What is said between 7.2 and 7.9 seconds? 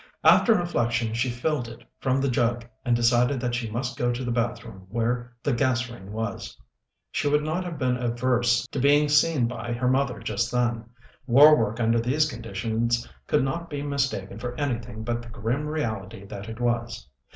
would not have